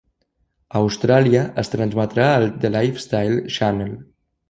[0.77, 3.99] A Austràlia, es transmetrà al The Lifestyle Channel.